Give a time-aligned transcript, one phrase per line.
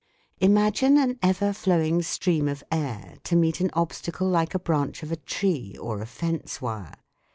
[0.39, 5.03] Im agine an ever flowing stream of air to meet an obstacle like a branch
[5.03, 6.95] of a tree or a fence wire.